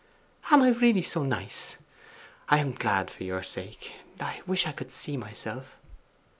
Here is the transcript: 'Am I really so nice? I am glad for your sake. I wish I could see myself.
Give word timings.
'Am 0.49 0.63
I 0.63 0.69
really 0.69 1.03
so 1.03 1.21
nice? 1.21 1.77
I 2.49 2.57
am 2.57 2.71
glad 2.71 3.11
for 3.11 3.23
your 3.23 3.43
sake. 3.43 3.97
I 4.19 4.41
wish 4.47 4.65
I 4.65 4.71
could 4.71 4.91
see 4.91 5.15
myself. 5.15 5.77